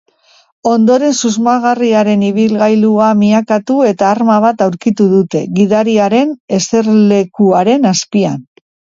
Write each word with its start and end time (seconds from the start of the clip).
Ondoren 0.67 1.11
susmagarriaren 1.27 2.21
ibilgailua 2.29 3.09
miakatu 3.19 3.75
eta 3.89 4.07
arma 4.13 4.37
bat 4.45 4.63
aurkitu 4.67 5.07
dute 5.11 5.41
gidariaren 5.59 6.31
eserlekuaren 6.59 7.87
azpian. 7.91 8.41